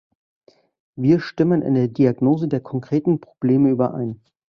[0.95, 4.19] Wir stimmen in der Diagnose der konkreten Probleme überein.